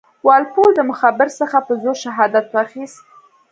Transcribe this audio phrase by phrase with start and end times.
[0.25, 3.03] وال پول د مخبر څخه په زور شهادت واخیست.